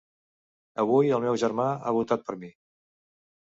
Avui 0.83 1.11
el 1.17 1.27
meu 1.27 1.37
germà 1.43 1.69
ha 1.91 1.95
votat 2.01 2.27
per 2.31 2.41
mi. 2.47 2.53